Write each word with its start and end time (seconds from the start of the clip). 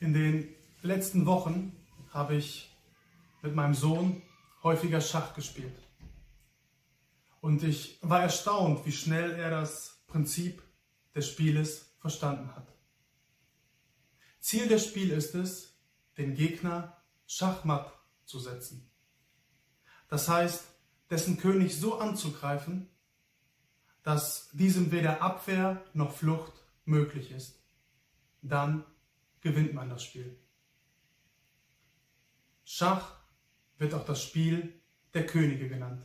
In 0.00 0.12
den 0.12 0.48
letzten 0.82 1.26
Wochen 1.26 1.72
habe 2.10 2.36
ich 2.36 2.70
mit 3.42 3.54
meinem 3.54 3.74
Sohn 3.74 4.22
häufiger 4.62 5.00
Schach 5.00 5.34
gespielt. 5.34 5.74
Und 7.40 7.62
ich 7.62 7.98
war 8.02 8.22
erstaunt, 8.22 8.84
wie 8.86 8.92
schnell 8.92 9.32
er 9.32 9.50
das 9.50 10.02
Prinzip 10.06 10.62
des 11.14 11.28
Spieles 11.28 11.94
verstanden 11.98 12.54
hat. 12.54 12.66
Ziel 14.40 14.68
des 14.68 14.86
Spiels 14.86 15.26
ist 15.26 15.34
es, 15.34 15.78
den 16.18 16.34
Gegner 16.34 17.02
schachmatt 17.26 17.92
zu 18.24 18.38
setzen. 18.38 18.90
Das 20.08 20.28
heißt, 20.28 20.64
dessen 21.10 21.38
König 21.38 21.78
so 21.78 21.98
anzugreifen, 21.98 22.88
dass 24.02 24.50
diesem 24.52 24.92
weder 24.92 25.22
Abwehr 25.22 25.82
noch 25.94 26.12
Flucht 26.12 26.52
möglich 26.84 27.30
ist. 27.30 27.58
Dann 28.42 28.84
gewinnt 29.44 29.74
man 29.74 29.90
das 29.90 30.02
Spiel. 30.02 30.40
Schach 32.64 33.20
wird 33.76 33.92
auch 33.92 34.06
das 34.06 34.22
Spiel 34.22 34.80
der 35.12 35.26
Könige 35.26 35.68
genannt. 35.68 36.02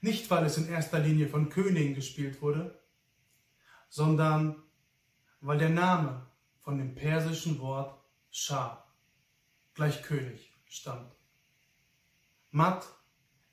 Nicht, 0.00 0.28
weil 0.28 0.44
es 0.44 0.58
in 0.58 0.68
erster 0.68 0.98
Linie 0.98 1.28
von 1.28 1.48
Königen 1.48 1.94
gespielt 1.94 2.42
wurde, 2.42 2.82
sondern 3.88 4.60
weil 5.40 5.58
der 5.58 5.70
Name 5.70 6.26
von 6.60 6.78
dem 6.78 6.96
persischen 6.96 7.60
Wort 7.60 7.96
Schah 8.30 8.84
gleich 9.74 10.02
König 10.02 10.52
stammt. 10.66 11.14
Mat 12.50 12.86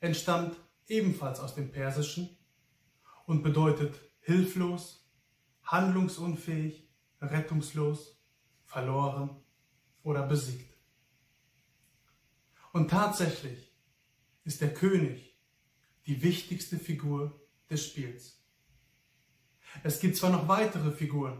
entstammt 0.00 0.56
ebenfalls 0.88 1.38
aus 1.38 1.54
dem 1.54 1.70
Persischen 1.70 2.36
und 3.24 3.44
bedeutet 3.44 3.94
hilflos, 4.20 5.08
handlungsunfähig, 5.62 6.88
rettungslos, 7.20 8.15
verloren 8.66 9.30
oder 10.02 10.26
besiegt. 10.26 10.76
Und 12.72 12.90
tatsächlich 12.90 13.72
ist 14.44 14.60
der 14.60 14.74
König 14.74 15.34
die 16.06 16.22
wichtigste 16.22 16.78
Figur 16.78 17.40
des 17.70 17.86
Spiels. 17.86 18.40
Es 19.82 19.98
gibt 20.00 20.16
zwar 20.16 20.30
noch 20.30 20.46
weitere 20.46 20.92
Figuren, 20.92 21.38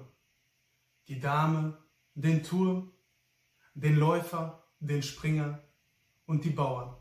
die 1.09 1.21
Dame, 1.21 1.79
den 2.15 2.43
Turm, 2.43 2.93
den 3.75 3.97
Läufer, 3.97 4.65
den 4.81 5.03
Springer 5.03 5.63
und 6.27 6.45
die 6.45 6.51
Bauern. 6.51 6.97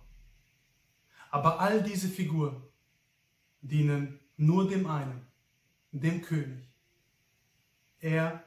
Aber 1.32 1.60
all 1.60 1.82
diese 1.82 2.08
Figuren 2.08 2.62
dienen 3.62 4.20
nur 4.38 4.68
dem 4.70 4.88
einen, 4.88 5.26
dem 5.92 6.22
König. 6.22 6.70
Er 8.00 8.45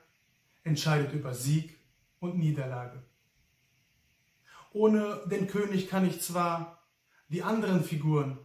entscheidet 0.64 1.12
über 1.12 1.34
Sieg 1.34 1.78
und 2.20 2.39
Niederlage. 2.39 3.03
Ohne 4.73 5.23
den 5.27 5.47
König 5.47 5.89
kann 5.89 6.06
ich 6.06 6.20
zwar 6.20 6.87
die 7.28 7.42
anderen 7.42 7.83
Figuren 7.83 8.39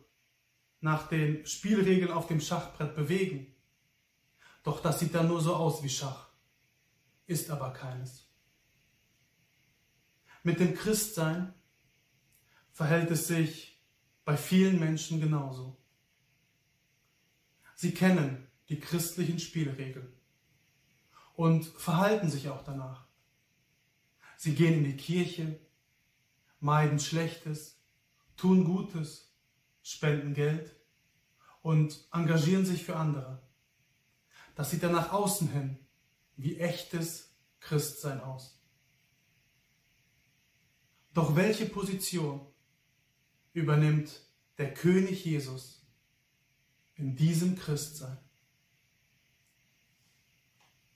nach 0.79 1.07
den 1.07 1.45
Spielregeln 1.45 2.11
auf 2.11 2.27
dem 2.27 2.41
Schachbrett 2.41 2.95
bewegen, 2.95 3.53
doch 4.63 4.81
das 4.81 4.99
sieht 4.99 5.13
dann 5.13 5.27
nur 5.27 5.41
so 5.41 5.55
aus 5.55 5.83
wie 5.83 5.89
Schach, 5.89 6.29
ist 7.25 7.49
aber 7.49 7.71
keines. 7.71 8.29
Mit 10.43 10.59
dem 10.59 10.75
Christsein 10.75 11.53
verhält 12.71 13.11
es 13.11 13.27
sich 13.27 13.81
bei 14.25 14.35
vielen 14.35 14.79
Menschen 14.79 15.19
genauso. 15.21 15.77
Sie 17.75 17.93
kennen 17.93 18.47
die 18.69 18.79
christlichen 18.79 19.39
Spielregeln 19.39 20.12
und 21.33 21.65
verhalten 21.65 22.29
sich 22.29 22.49
auch 22.49 22.63
danach. 22.63 23.07
Sie 24.37 24.55
gehen 24.55 24.73
in 24.73 24.83
die 24.83 24.97
Kirche, 24.97 25.59
meiden 26.59 26.99
Schlechtes, 26.99 27.79
tun 28.35 28.65
Gutes, 28.65 29.33
spenden 29.81 30.33
Geld 30.33 30.75
und 31.61 32.07
engagieren 32.11 32.65
sich 32.65 32.83
für 32.83 32.95
andere. 32.95 33.41
Das 34.55 34.69
sieht 34.69 34.83
dann 34.83 34.91
nach 34.91 35.11
außen 35.11 35.49
hin 35.49 35.79
wie 36.35 36.57
echtes 36.57 37.33
Christsein 37.59 38.21
aus. 38.21 38.59
Doch 41.13 41.35
welche 41.35 41.65
Position 41.65 42.45
übernimmt 43.53 44.19
der 44.57 44.73
König 44.73 45.25
Jesus 45.25 45.85
in 46.95 47.15
diesem 47.15 47.55
Christsein. 47.55 48.17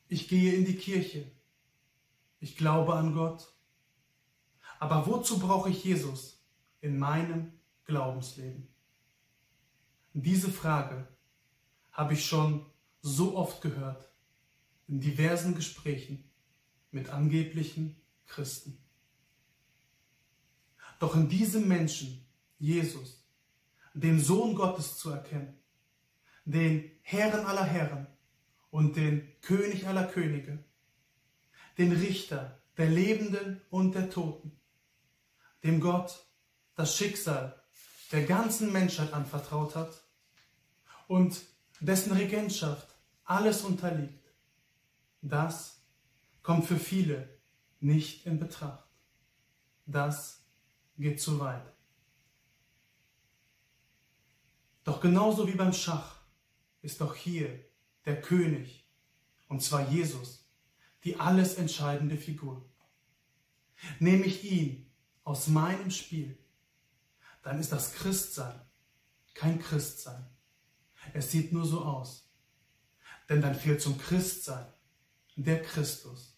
Ich 0.09 0.27
gehe 0.27 0.53
in 0.53 0.65
die 0.65 0.77
Kirche. 0.77 1.29
Ich 2.39 2.55
glaube 2.55 2.93
an 2.93 3.13
Gott. 3.13 3.53
Aber 4.79 5.07
wozu 5.07 5.39
brauche 5.39 5.69
ich 5.69 5.83
Jesus 5.83 6.43
in 6.81 6.97
meinem 6.99 7.51
Glaubensleben? 7.85 8.67
Diese 10.13 10.49
Frage 10.49 11.07
habe 11.91 12.13
ich 12.13 12.25
schon 12.25 12.65
so 13.01 13.35
oft 13.35 13.61
gehört 13.61 14.09
in 14.87 14.99
diversen 14.99 15.55
Gesprächen 15.55 16.29
mit 16.91 17.09
angeblichen 17.09 18.01
Christen. 18.25 18.77
Doch 20.99 21.15
in 21.15 21.29
diesem 21.29 21.67
Menschen, 21.67 22.25
Jesus, 22.57 23.27
den 23.93 24.19
Sohn 24.19 24.55
Gottes 24.55 24.97
zu 24.97 25.09
erkennen, 25.09 25.59
den 26.45 26.91
Herren 27.01 27.45
aller 27.45 27.65
Herren 27.65 28.07
und 28.69 28.95
den 28.95 29.27
König 29.41 29.87
aller 29.87 30.07
Könige, 30.07 30.63
den 31.77 31.91
Richter 31.91 32.61
der 32.77 32.89
Lebenden 32.89 33.61
und 33.69 33.95
der 33.95 34.09
Toten, 34.09 34.59
dem 35.63 35.79
Gott 35.79 36.25
das 36.75 36.95
Schicksal 36.95 37.61
der 38.11 38.23
ganzen 38.23 38.71
Menschheit 38.71 39.13
anvertraut 39.13 39.75
hat 39.75 40.01
und 41.07 41.41
dessen 41.79 42.11
Regentschaft 42.13 42.87
alles 43.23 43.63
unterliegt, 43.63 44.25
das 45.21 45.81
kommt 46.43 46.65
für 46.65 46.77
viele 46.77 47.37
nicht 47.79 48.25
in 48.25 48.39
Betracht. 48.39 48.87
Das 49.85 50.45
geht 50.97 51.21
zu 51.21 51.39
weit. 51.39 51.65
Doch 54.83 55.01
genauso 55.01 55.47
wie 55.47 55.55
beim 55.55 55.73
Schach 55.73 56.21
ist 56.81 57.01
doch 57.01 57.15
hier 57.15 57.66
der 58.07 58.19
König, 58.19 58.89
und 59.47 59.61
zwar 59.61 59.87
Jesus, 59.89 60.49
die 61.03 61.19
alles 61.19 61.55
entscheidende 61.55 62.17
Figur. 62.17 62.67
Nehme 63.99 64.25
ich 64.25 64.43
ihn 64.51 64.89
aus 65.23 65.47
meinem 65.47 65.91
Spiel, 65.91 66.35
dann 67.43 67.59
ist 67.59 67.71
das 67.71 67.93
Christsein 67.93 68.59
kein 69.37 69.59
Christsein. 69.59 70.25
Es 71.13 71.31
sieht 71.31 71.53
nur 71.53 71.65
so 71.65 71.85
aus. 71.85 72.27
Denn 73.29 73.41
dann 73.41 73.55
fehlt 73.55 73.81
zum 73.81 73.97
Christsein 73.97 74.65
der 75.35 75.61
Christus, 75.61 76.35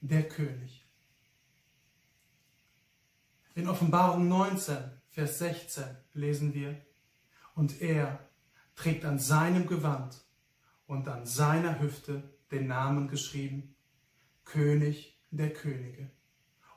der 0.00 0.28
König. 0.28 0.86
In 3.54 3.68
Offenbarung 3.68 4.28
19, 4.28 4.76
Vers 5.08 5.38
16 5.38 5.84
lesen 6.12 6.52
wir, 6.52 6.78
und 7.54 7.80
er 7.80 8.28
trägt 8.74 9.06
an 9.06 9.18
seinem 9.18 9.66
Gewand 9.66 10.25
und 10.86 11.08
an 11.08 11.26
seiner 11.26 11.80
Hüfte 11.80 12.22
den 12.50 12.66
Namen 12.66 13.08
geschrieben, 13.08 13.74
König 14.44 15.20
der 15.30 15.52
Könige 15.52 16.10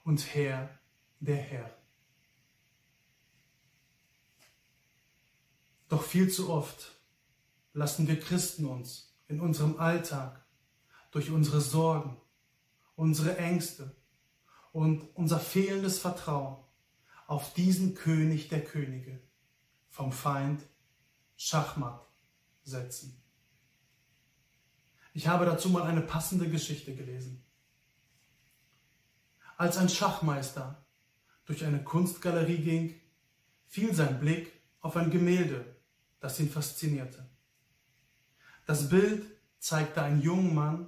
und 0.03 0.33
Herr 0.33 0.69
der 1.19 1.37
Herr. 1.37 1.69
Doch 5.87 6.03
viel 6.03 6.29
zu 6.29 6.49
oft 6.49 6.95
lassen 7.73 8.07
wir 8.07 8.19
Christen 8.19 8.65
uns 8.65 9.17
in 9.27 9.39
unserem 9.39 9.79
Alltag 9.79 10.45
durch 11.11 11.31
unsere 11.31 11.61
Sorgen, 11.61 12.17
unsere 12.95 13.37
Ängste 13.37 13.95
und 14.71 15.03
unser 15.15 15.39
fehlendes 15.39 16.00
Vertrauen 16.00 16.57
auf 17.27 17.53
diesen 17.53 17.95
König 17.95 18.50
der 18.50 18.63
Könige 18.63 19.21
vom 19.89 20.12
Feind 20.12 20.62
Schachmatt 21.38 22.07
setzen. 22.63 23.21
Ich 25.13 25.27
habe 25.27 25.45
dazu 25.45 25.69
mal 25.69 25.83
eine 25.83 26.01
passende 26.01 26.50
Geschichte 26.50 26.95
gelesen. 26.95 27.44
Als 29.57 29.77
ein 29.77 29.89
Schachmeister 29.89 30.85
durch 31.45 31.65
eine 31.65 31.83
Kunstgalerie 31.83 32.59
ging, 32.59 33.01
fiel 33.67 33.94
sein 33.94 34.19
Blick 34.19 34.51
auf 34.81 34.95
ein 34.95 35.11
Gemälde, 35.11 35.75
das 36.19 36.39
ihn 36.39 36.50
faszinierte. 36.50 37.27
Das 38.65 38.89
Bild 38.89 39.25
zeigte 39.57 40.01
einen 40.01 40.21
jungen 40.21 40.53
Mann, 40.53 40.88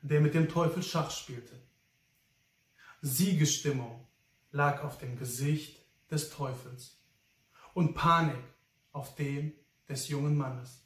der 0.00 0.20
mit 0.20 0.34
dem 0.34 0.48
Teufel 0.48 0.82
Schach 0.82 1.10
spielte. 1.10 1.60
Siegestimmung 3.02 4.06
lag 4.50 4.82
auf 4.82 4.98
dem 4.98 5.18
Gesicht 5.18 5.80
des 6.10 6.30
Teufels 6.30 6.98
und 7.74 7.94
Panik 7.94 8.42
auf 8.92 9.14
dem 9.14 9.52
des 9.88 10.08
jungen 10.08 10.36
Mannes. 10.36 10.82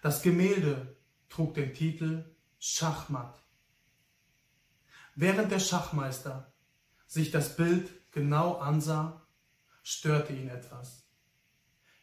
Das 0.00 0.22
Gemälde 0.22 0.96
trug 1.32 1.54
den 1.54 1.72
Titel 1.72 2.36
Schachmatt. 2.58 3.42
Während 5.14 5.50
der 5.50 5.60
Schachmeister 5.60 6.52
sich 7.06 7.30
das 7.30 7.56
Bild 7.56 7.90
genau 8.12 8.56
ansah, 8.58 9.26
störte 9.82 10.34
ihn 10.34 10.50
etwas. 10.50 11.08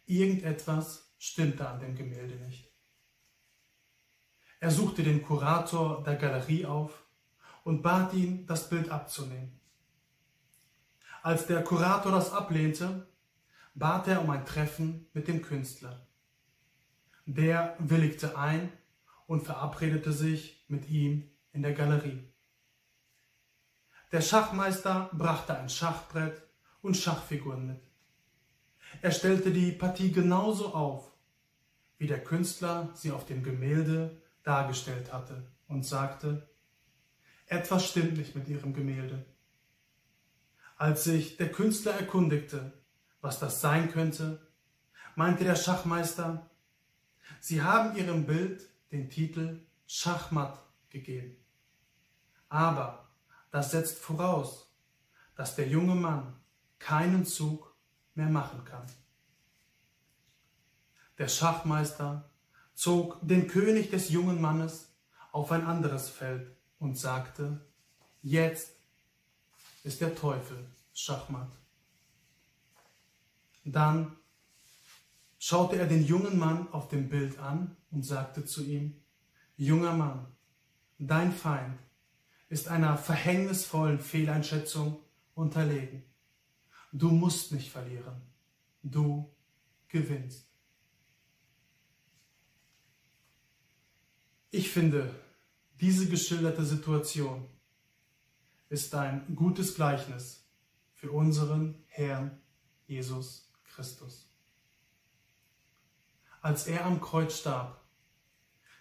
Irgendetwas 0.08 1.14
stimmte 1.20 1.70
an 1.70 1.80
dem 1.80 1.96
Gemälde 1.96 2.44
nicht. 2.44 2.74
Er 4.60 4.72
suchte 4.72 5.04
den 5.04 5.22
Kurator 5.22 6.04
der 6.04 6.16
Galerie 6.16 6.66
auf 6.66 7.06
und 7.64 7.84
bat 7.84 8.16
ihn, 8.16 8.48
das 8.48 8.68
Bild 8.68 8.90
abzunehmen. 8.90 9.60
Als 11.22 11.46
der 11.46 11.64
Kurator 11.64 12.12
das 12.12 12.32
ablehnte, 12.32 13.08
bat 13.76 14.08
er 14.08 14.24
um 14.24 14.30
ein 14.32 14.46
Treffen 14.46 15.08
mit 15.14 15.28
dem 15.28 15.44
Künstler. 15.44 16.08
Der 17.28 17.76
willigte 17.78 18.36
ein 18.36 18.72
und 19.30 19.42
verabredete 19.42 20.12
sich 20.12 20.66
mit 20.70 20.90
ihm 20.90 21.30
in 21.52 21.62
der 21.62 21.74
Galerie. 21.74 22.28
Der 24.12 24.22
Schachmeister 24.22 25.12
brachte 25.14 25.56
ein 25.56 25.70
Schachbrett 25.70 26.42
und 26.82 26.98
Schachfiguren 26.98 27.68
mit. 27.68 27.82
Er 29.04 29.12
stellte 29.12 29.52
die 29.52 29.72
Partie 29.72 30.12
genauso 30.12 30.74
auf, 30.74 31.12
wie 32.00 32.08
der 32.08 32.24
Künstler 32.24 32.90
sie 32.96 33.12
auf 33.12 33.28
dem 33.28 33.44
Gemälde 33.44 34.20
dargestellt 34.42 35.14
hatte 35.14 35.46
und 35.68 35.86
sagte, 35.86 36.50
etwas 37.46 37.88
stimmt 37.88 38.18
nicht 38.18 38.36
mit 38.36 38.48
ihrem 38.48 38.74
Gemälde. 38.74 39.28
Als 40.76 41.04
sich 41.04 41.38
der 41.38 41.52
Künstler 41.52 41.92
erkundigte, 41.92 42.74
was 43.22 43.38
das 43.38 43.62
sein 43.62 43.92
könnte, 43.92 44.42
meinte 45.16 45.44
der 45.44 45.56
Schachmeister, 45.56 46.50
Sie 47.42 47.62
haben 47.62 47.96
Ihrem 47.96 48.26
Bild 48.26 48.69
den 48.92 49.10
Titel 49.10 49.66
Schachmatt 49.88 50.60
gegeben. 50.90 51.38
Aber 52.50 53.10
das 53.52 53.72
setzt 53.72 54.00
voraus, 54.00 54.72
dass 55.36 55.56
der 55.56 55.68
junge 55.68 55.96
Mann 55.96 56.40
keinen 56.80 57.26
Zug 57.26 57.76
mehr 58.16 58.30
machen 58.30 58.66
kann. 58.66 58.86
Der 61.18 61.28
Schachmeister 61.28 62.30
zog 62.74 63.20
den 63.22 63.48
König 63.48 63.90
des 63.90 64.10
jungen 64.10 64.42
Mannes 64.42 64.96
auf 65.32 65.52
ein 65.52 65.66
anderes 65.66 66.10
Feld 66.10 66.56
und 66.80 66.98
sagte, 66.98 67.66
jetzt 68.22 68.72
ist 69.84 70.02
der 70.02 70.16
Teufel 70.16 70.66
Schachmatt. 70.94 71.52
Dann 73.66 74.16
schaute 75.40 75.78
er 75.78 75.88
den 75.88 76.06
jungen 76.06 76.38
Mann 76.38 76.72
auf 76.72 76.90
dem 76.90 77.10
Bild 77.10 77.40
an 77.40 77.76
und 77.90 78.06
sagte 78.06 78.46
zu 78.46 78.64
ihm, 78.64 79.02
junger 79.56 79.94
Mann, 79.94 80.28
dein 81.00 81.32
Feind 81.32 81.80
ist 82.50 82.68
einer 82.68 82.98
verhängnisvollen 82.98 84.00
Fehleinschätzung 84.00 85.00
unterlegen. 85.34 86.04
Du 86.92 87.10
musst 87.10 87.52
nicht 87.52 87.72
verlieren, 87.72 88.22
du 88.84 89.34
gewinnst. 89.88 90.48
Ich 94.52 94.72
finde, 94.72 95.14
diese 95.80 96.10
geschilderte 96.10 96.66
Situation 96.66 97.48
ist 98.68 98.94
ein 98.96 99.36
gutes 99.36 99.76
Gleichnis 99.76 100.44
für 100.94 101.12
unseren 101.12 101.84
Herrn 101.88 102.42
Jesus 102.88 103.52
Christus. 103.64 104.29
Als 106.50 106.66
er 106.66 106.84
am 106.84 107.00
Kreuz 107.00 107.38
starb, 107.38 107.80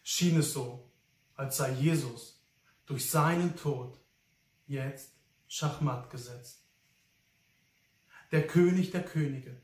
schien 0.02 0.38
es 0.38 0.54
so, 0.54 0.90
als 1.34 1.58
sei 1.58 1.70
Jesus 1.72 2.42
durch 2.86 3.10
seinen 3.10 3.56
Tod 3.56 4.00
jetzt 4.66 5.12
Schachmatt 5.48 6.08
gesetzt. 6.08 6.66
Der 8.32 8.46
König 8.46 8.90
der 8.90 9.04
Könige 9.04 9.60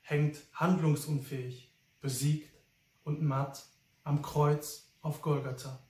hängt 0.00 0.38
handlungsunfähig, 0.54 1.76
besiegt 2.00 2.58
und 3.04 3.20
matt 3.20 3.66
am 4.02 4.22
Kreuz 4.22 4.94
auf 5.02 5.20
Golgatha. 5.20 5.86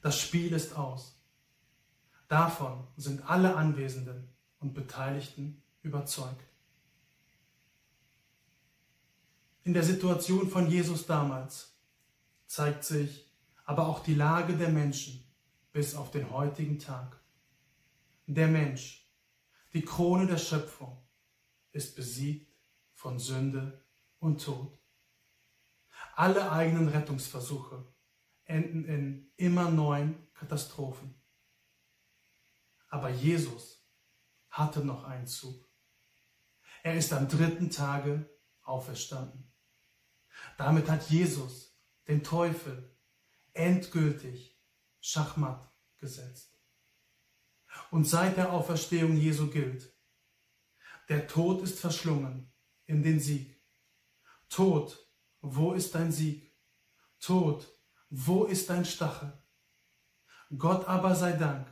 Das 0.00 0.18
Spiel 0.18 0.52
ist 0.52 0.76
aus. 0.76 1.22
Davon 2.26 2.88
sind 2.96 3.30
alle 3.30 3.54
Anwesenden 3.54 4.34
und 4.58 4.74
Beteiligten 4.74 5.62
überzeugt. 5.82 6.53
In 9.64 9.72
der 9.72 9.82
Situation 9.82 10.50
von 10.50 10.70
Jesus 10.70 11.06
damals 11.06 11.74
zeigt 12.46 12.84
sich 12.84 13.32
aber 13.64 13.88
auch 13.88 14.00
die 14.00 14.14
Lage 14.14 14.58
der 14.58 14.68
Menschen 14.68 15.24
bis 15.72 15.94
auf 15.94 16.10
den 16.10 16.30
heutigen 16.30 16.78
Tag. 16.78 17.18
Der 18.26 18.46
Mensch, 18.46 19.10
die 19.72 19.82
Krone 19.82 20.26
der 20.26 20.36
Schöpfung, 20.36 21.02
ist 21.72 21.96
besiegt 21.96 22.54
von 22.92 23.18
Sünde 23.18 23.82
und 24.18 24.44
Tod. 24.44 24.78
Alle 26.14 26.52
eigenen 26.52 26.88
Rettungsversuche 26.88 27.86
enden 28.44 28.84
in 28.84 29.32
immer 29.36 29.70
neuen 29.70 30.30
Katastrophen. 30.34 31.14
Aber 32.88 33.08
Jesus 33.08 33.82
hatte 34.50 34.84
noch 34.84 35.04
einen 35.04 35.26
Zug. 35.26 35.66
Er 36.82 36.96
ist 36.96 37.14
am 37.14 37.28
dritten 37.28 37.70
Tage 37.70 38.28
auferstanden. 38.62 39.53
Damit 40.56 40.88
hat 40.88 41.10
Jesus 41.10 41.76
den 42.06 42.22
Teufel 42.22 42.96
endgültig 43.52 44.60
Schachmatt 45.00 45.70
gesetzt. 45.98 46.58
Und 47.90 48.04
seit 48.04 48.36
der 48.36 48.52
Auferstehung 48.52 49.16
Jesu 49.16 49.48
gilt, 49.50 49.92
der 51.08 51.26
Tod 51.26 51.62
ist 51.62 51.80
verschlungen 51.80 52.52
in 52.86 53.02
den 53.02 53.20
Sieg. 53.20 53.60
Tod, 54.48 55.08
wo 55.40 55.72
ist 55.72 55.94
dein 55.94 56.12
Sieg? 56.12 56.54
Tod, 57.20 57.66
wo 58.10 58.44
ist 58.44 58.70
dein 58.70 58.84
Stachel? 58.84 59.32
Gott 60.56 60.86
aber 60.86 61.14
sei 61.14 61.32
Dank, 61.32 61.66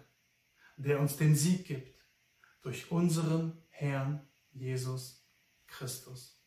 der 0.76 1.00
uns 1.00 1.16
den 1.16 1.36
Sieg 1.36 1.66
gibt 1.66 2.04
durch 2.62 2.90
unseren 2.90 3.62
Herrn 3.70 4.26
Jesus 4.50 5.26
Christus. 5.66 6.41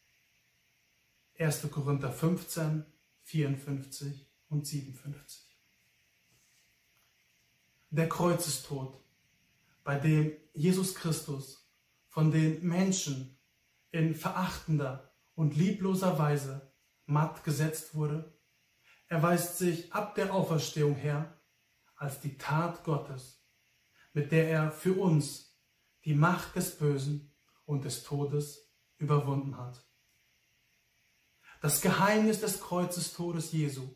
1. 1.38 1.70
Korinther 1.70 2.14
15, 2.14 2.86
54 3.24 4.26
und 4.48 4.66
57. 4.66 5.44
Der 7.90 8.08
Kreuzestod, 8.08 8.98
bei 9.84 10.00
dem 10.00 10.32
Jesus 10.54 10.96
Christus 10.96 11.70
von 12.08 12.32
den 12.32 12.65
Menschen 12.65 13.38
in 13.92 14.15
verachtender 14.15 15.13
und 15.36 15.58
liebloser 15.58 16.18
Weise 16.18 16.72
matt 17.06 17.44
gesetzt 17.44 17.96
wurde, 17.96 18.34
erweist 19.10 19.58
sich 19.58 19.92
ab 19.94 20.15
der 20.15 20.34
Auferstehung 20.34 20.96
her 20.96 21.38
als 21.98 22.22
die 22.22 22.38
Tat 22.38 22.86
Gottes, 22.86 23.46
mit 24.13 24.32
der 24.32 24.50
er 24.50 24.72
für 24.72 24.94
uns 24.94 25.60
die 26.06 26.15
Macht 26.15 26.56
des 26.56 26.77
Bösen 26.77 27.34
und 27.65 27.84
des 27.84 28.04
Todes 28.04 28.72
überwunden 28.98 29.58
hat. 29.58 29.85
Das 31.65 31.81
Geheimnis 31.81 32.41
des 32.41 32.62
Kreuzestodes 32.62 33.51
Jesu 33.51 33.89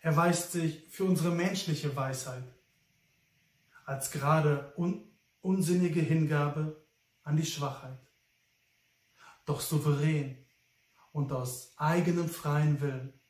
erweist 0.00 0.52
sich 0.52 0.88
für 0.88 1.02
unsere 1.02 1.32
menschliche 1.32 1.96
Weisheit 1.96 2.44
als 3.84 4.12
gerade 4.12 4.72
un 4.76 5.10
unsinnige 5.40 6.00
Hingabe 6.00 6.86
an 7.24 7.36
die 7.36 7.44
Schwachheit. 7.44 7.98
Doch 9.46 9.60
souverän 9.60 10.46
und 11.10 11.32
aus 11.32 11.76
eigenem 11.76 12.28
freien 12.28 12.80
Willen 12.80 13.20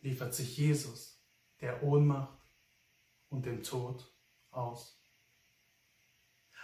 liefert 0.00 0.34
sich 0.34 0.56
Jesus 0.56 1.22
der 1.60 1.82
Ohnmacht 1.82 2.40
und 3.28 3.44
dem 3.44 3.62
Tod 3.62 4.10
aus. 4.50 4.98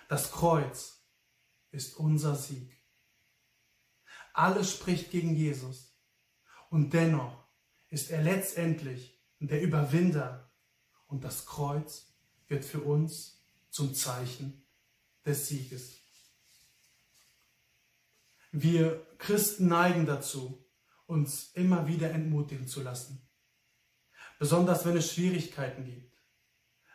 Das 0.09 0.33
Kreuz 0.33 1.05
ist 1.73 1.99
unser 1.99 2.37
Sieg. 2.37 2.82
Alles 4.33 4.71
spricht 4.71 5.11
gegen 5.11 5.35
Jesus 5.35 5.95
und 6.71 6.93
dennoch 6.93 7.45
ist 7.89 8.11
er 8.11 8.23
letztendlich 8.23 9.21
der 9.41 9.61
Überwinder 9.61 10.51
und 11.07 11.25
das 11.25 11.47
Kreuz 11.47 12.15
wird 12.49 12.65
für 12.65 12.81
uns 12.81 13.45
zum 13.71 13.95
Zeichen 13.95 14.65
des 15.27 15.49
Sieges. 15.49 15.99
Wir 18.51 19.07
Christen 19.19 19.69
neigen 19.69 20.07
dazu, 20.07 20.65
uns 21.07 21.53
immer 21.55 21.87
wieder 21.87 22.11
entmutigen 22.11 22.67
zu 22.67 22.83
lassen. 22.83 23.27
Besonders 24.39 24.85
wenn 24.85 24.97
es 24.97 25.13
Schwierigkeiten 25.13 25.85
gibt, 25.85 26.17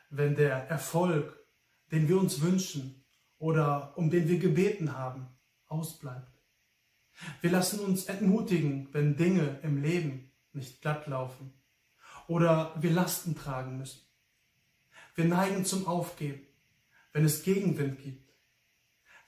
wenn 0.09 0.35
der 0.35 0.67
Erfolg, 0.69 1.45
den 1.91 2.07
wir 2.07 2.19
uns 2.19 2.41
wünschen 2.41 3.03
oder 3.37 3.97
um 3.97 4.09
den 4.09 4.27
wir 4.27 4.39
gebeten 4.39 4.93
haben, 4.93 5.27
ausbleibt. 5.67 6.36
Wir 7.41 7.51
lassen 7.51 7.79
uns 7.79 8.05
entmutigen, 8.05 8.87
wenn 8.91 9.15
Dinge 9.15 9.59
im 9.63 9.81
Leben 9.81 10.31
nicht 10.53 10.81
glatt 10.81 11.07
laufen 11.07 11.53
oder 12.27 12.75
wir 12.79 12.91
Lasten 12.91 13.35
tragen 13.35 13.77
müssen. 13.77 14.01
Wir 15.15 15.25
neigen 15.25 15.65
zum 15.65 15.87
Aufgeben, 15.87 16.45
wenn 17.13 17.25
es 17.25 17.43
Gegenwind 17.43 18.01
gibt. 18.01 18.31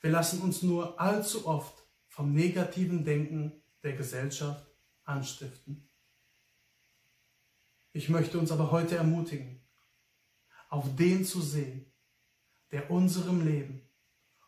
Wir 0.02 0.12
lassen 0.12 0.42
uns 0.42 0.62
nur 0.62 1.00
allzu 1.00 1.48
oft 1.48 1.84
vom 2.08 2.34
negativen 2.34 3.04
Denken 3.04 3.54
der 3.84 3.94
Gesellschaft 3.94 4.66
anstiften. 5.04 5.90
Ich 7.92 8.10
möchte 8.10 8.38
uns 8.38 8.52
aber 8.52 8.72
heute 8.72 8.98
ermutigen, 8.98 9.62
auf 10.70 10.96
den 10.96 11.26
zu 11.26 11.42
sehen, 11.42 11.92
der 12.72 12.92
unserem 12.92 13.46
Leben 13.46 13.82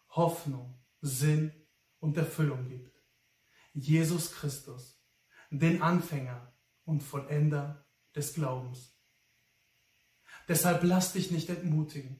Hoffnung, 0.10 0.76
Sinn 1.02 1.52
und 2.00 2.18
Erfüllung 2.18 2.68
gibt. 2.70 3.01
Jesus 3.74 4.32
Christus, 4.34 5.02
den 5.50 5.82
Anfänger 5.82 6.54
und 6.86 7.02
Vollender 7.02 7.86
des 8.16 8.34
Glaubens. 8.34 8.98
Deshalb 10.48 10.84
lass 10.84 11.14
dich 11.14 11.32
nicht 11.32 11.50
entmutigen 11.50 12.20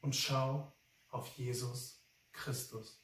und 0.00 0.14
schau 0.14 0.76
auf 1.08 1.28
Jesus 1.36 2.04
Christus. 2.32 3.02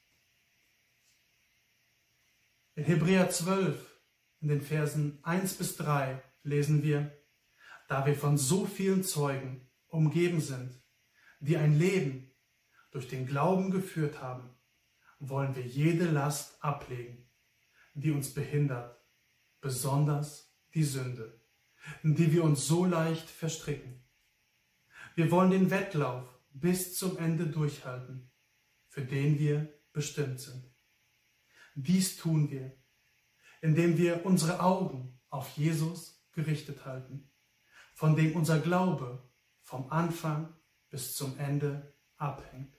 In 2.74 2.84
Hebräer 2.84 3.30
12, 3.30 4.00
in 4.40 4.48
den 4.48 4.62
Versen 4.62 5.18
1 5.22 5.54
bis 5.54 5.76
3, 5.76 6.22
lesen 6.42 6.82
wir, 6.82 7.16
da 7.88 8.06
wir 8.06 8.14
von 8.14 8.38
so 8.38 8.66
vielen 8.66 9.04
Zeugen 9.04 9.68
umgeben 9.86 10.40
sind, 10.40 10.82
die 11.40 11.56
ein 11.56 11.78
Leben 11.78 12.30
durch 12.90 13.08
den 13.08 13.26
Glauben 13.26 13.70
geführt 13.70 14.20
haben, 14.20 14.50
wollen 15.18 15.54
wir 15.56 15.66
jede 15.66 16.10
Last 16.10 16.62
ablegen, 16.62 17.29
die 17.94 18.10
uns 18.10 18.32
behindert, 18.32 19.00
besonders 19.60 20.54
die 20.74 20.84
Sünde, 20.84 21.40
in 22.02 22.14
die 22.14 22.32
wir 22.32 22.44
uns 22.44 22.66
so 22.66 22.84
leicht 22.84 23.28
verstricken. 23.28 24.02
Wir 25.14 25.30
wollen 25.30 25.50
den 25.50 25.70
Wettlauf 25.70 26.28
bis 26.52 26.96
zum 26.96 27.18
Ende 27.18 27.46
durchhalten, 27.46 28.30
für 28.88 29.02
den 29.02 29.38
wir 29.38 29.72
bestimmt 29.92 30.40
sind. 30.40 30.64
Dies 31.74 32.16
tun 32.16 32.50
wir, 32.50 32.76
indem 33.60 33.98
wir 33.98 34.24
unsere 34.24 34.60
Augen 34.60 35.20
auf 35.28 35.56
Jesus 35.56 36.24
gerichtet 36.32 36.84
halten, 36.84 37.30
von 37.94 38.16
dem 38.16 38.34
unser 38.36 38.58
Glaube 38.58 39.28
vom 39.62 39.90
Anfang 39.90 40.54
bis 40.88 41.14
zum 41.14 41.38
Ende 41.38 41.94
abhängt. 42.16 42.76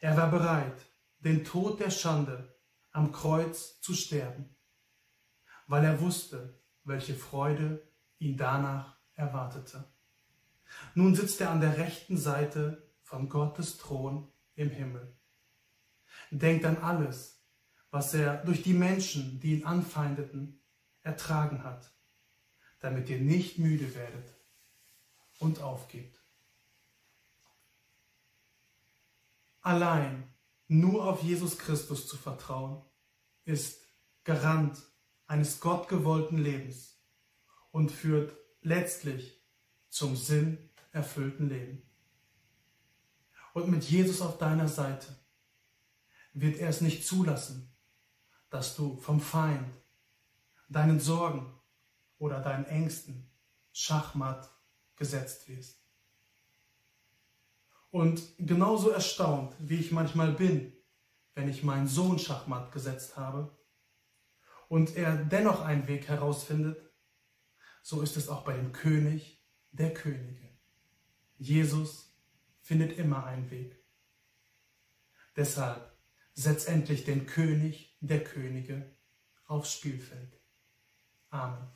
Er 0.00 0.16
war 0.16 0.30
bereit, 0.30 0.80
den 1.18 1.44
Tod 1.44 1.80
der 1.80 1.90
Schande 1.90 2.51
am 2.92 3.12
Kreuz 3.12 3.80
zu 3.80 3.94
sterben, 3.94 4.54
weil 5.66 5.84
er 5.84 6.00
wusste, 6.00 6.60
welche 6.84 7.14
Freude 7.14 7.82
ihn 8.18 8.36
danach 8.36 8.96
erwartete. 9.14 9.84
Nun 10.94 11.14
sitzt 11.14 11.40
er 11.40 11.50
an 11.50 11.60
der 11.60 11.78
rechten 11.78 12.16
Seite 12.16 12.90
von 13.02 13.28
Gottes 13.28 13.78
Thron 13.78 14.30
im 14.54 14.70
Himmel. 14.70 15.16
Denkt 16.30 16.64
an 16.64 16.78
alles, 16.78 17.42
was 17.90 18.14
er 18.14 18.38
durch 18.44 18.62
die 18.62 18.74
Menschen, 18.74 19.40
die 19.40 19.58
ihn 19.58 19.64
anfeindeten, 19.64 20.60
ertragen 21.02 21.62
hat, 21.64 21.92
damit 22.80 23.08
ihr 23.10 23.20
nicht 23.20 23.58
müde 23.58 23.94
werdet 23.94 24.34
und 25.38 25.60
aufgebt. 25.60 26.18
Allein 29.60 30.31
nur 30.80 31.06
auf 31.06 31.22
Jesus 31.22 31.58
Christus 31.58 32.06
zu 32.08 32.16
vertrauen, 32.16 32.82
ist 33.44 33.82
Garant 34.24 34.78
eines 35.26 35.60
gottgewollten 35.60 36.38
Lebens 36.38 36.98
und 37.70 37.90
führt 37.90 38.36
letztlich 38.62 39.42
zum 39.88 40.16
Sinn 40.16 40.70
erfüllten 40.92 41.48
Leben. 41.48 41.82
Und 43.52 43.68
mit 43.68 43.84
Jesus 43.84 44.22
auf 44.22 44.38
deiner 44.38 44.68
Seite 44.68 45.14
wird 46.32 46.56
er 46.58 46.70
es 46.70 46.80
nicht 46.80 47.06
zulassen, 47.06 47.74
dass 48.48 48.76
du 48.76 48.96
vom 48.96 49.20
Feind, 49.20 49.74
deinen 50.68 51.00
Sorgen 51.00 51.52
oder 52.18 52.40
deinen 52.40 52.64
Ängsten 52.64 53.30
schachmatt 53.72 54.50
gesetzt 54.96 55.48
wirst. 55.48 55.81
Und 57.92 58.22
genauso 58.38 58.88
erstaunt, 58.88 59.54
wie 59.58 59.76
ich 59.76 59.92
manchmal 59.92 60.32
bin, 60.32 60.72
wenn 61.34 61.46
ich 61.50 61.62
meinen 61.62 61.86
Sohn 61.86 62.18
schachmatt 62.18 62.72
gesetzt 62.72 63.18
habe 63.18 63.54
und 64.68 64.96
er 64.96 65.14
dennoch 65.14 65.60
einen 65.60 65.86
Weg 65.88 66.08
herausfindet, 66.08 66.90
so 67.82 68.00
ist 68.00 68.16
es 68.16 68.30
auch 68.30 68.44
bei 68.44 68.54
dem 68.54 68.72
König 68.72 69.44
der 69.72 69.92
Könige. 69.92 70.48
Jesus 71.36 72.16
findet 72.62 72.96
immer 72.96 73.26
einen 73.26 73.50
Weg. 73.50 73.84
Deshalb 75.36 75.94
setz 76.32 76.64
endlich 76.64 77.04
den 77.04 77.26
König 77.26 77.98
der 78.00 78.24
Könige 78.24 78.96
aufs 79.44 79.70
Spielfeld. 79.70 80.40
Amen. 81.28 81.70